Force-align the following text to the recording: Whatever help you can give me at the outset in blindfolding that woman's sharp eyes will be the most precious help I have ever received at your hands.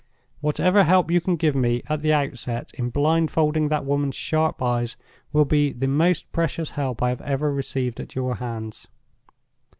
Whatever 0.39 0.83
help 0.83 1.11
you 1.11 1.21
can 1.21 1.35
give 1.35 1.53
me 1.55 1.83
at 1.87 2.01
the 2.01 2.11
outset 2.11 2.71
in 2.73 2.89
blindfolding 2.89 3.67
that 3.67 3.85
woman's 3.85 4.15
sharp 4.15 4.59
eyes 4.59 4.97
will 5.31 5.45
be 5.45 5.71
the 5.73 5.87
most 5.87 6.31
precious 6.31 6.71
help 6.71 7.03
I 7.03 7.09
have 7.09 7.21
ever 7.21 7.53
received 7.53 7.99
at 7.99 8.15
your 8.15 8.37
hands. 8.37 8.87